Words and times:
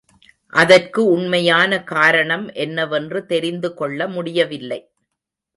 அதற்கு 0.53 1.01
உண்மையான 1.05 1.81
காரணம் 1.83 2.47
என்ன 2.53 2.87
வென்று 2.87 3.25
தெரிந்து 3.25 3.73
கொள்ள 3.73 4.07
முடியவில்லை. 4.07 4.81